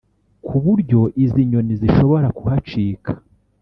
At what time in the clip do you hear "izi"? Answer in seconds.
1.23-1.41